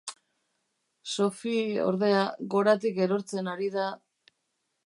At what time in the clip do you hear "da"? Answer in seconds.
3.77-3.89